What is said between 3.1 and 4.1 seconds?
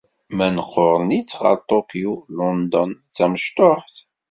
tamecṭuḥt.